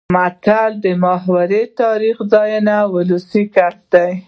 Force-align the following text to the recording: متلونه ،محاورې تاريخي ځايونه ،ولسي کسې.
متلونه 0.15 0.91
،محاورې 1.03 1.61
تاريخي 1.81 2.23
ځايونه 2.31 2.75
،ولسي 2.93 3.43
کسې. 3.55 4.07